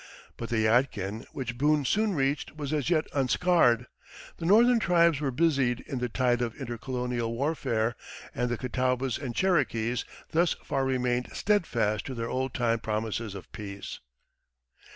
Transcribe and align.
But 0.35 0.49
the 0.49 0.65
Yadkin, 0.65 1.27
which 1.31 1.59
Boone 1.59 1.85
soon 1.85 2.15
reached, 2.15 2.55
was 2.57 2.73
as 2.73 2.89
yet 2.89 3.05
unscarred; 3.13 3.85
the 4.37 4.47
Northern 4.47 4.79
tribes 4.79 5.21
were 5.21 5.29
busied 5.29 5.81
in 5.81 5.99
the 5.99 6.09
tide 6.09 6.41
of 6.41 6.55
intercolonial 6.59 7.31
warfare, 7.35 7.95
and 8.33 8.49
the 8.49 8.57
Catawbas 8.57 9.19
and 9.19 9.35
Cherokees 9.35 10.03
thus 10.31 10.55
far 10.63 10.85
remained 10.85 11.29
steadfast 11.33 12.07
to 12.07 12.15
their 12.15 12.31
old 12.31 12.55
time 12.55 12.79
promises 12.79 13.35
of 13.35 13.51
peace. 13.51 13.99